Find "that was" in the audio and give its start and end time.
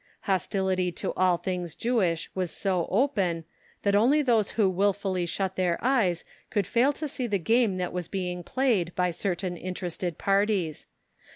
7.77-8.07